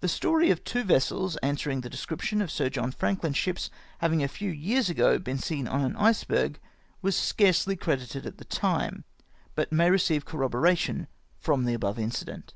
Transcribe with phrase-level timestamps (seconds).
[0.00, 3.70] The story of two vessels answering tlie description of Sir John Franklin's ships
[4.00, 6.60] having a few years ago been seen on an iceberg
[7.00, 9.04] was scarcely credited at the time,
[9.54, 11.08] but may receive corroboration
[11.38, 12.52] from the above incident.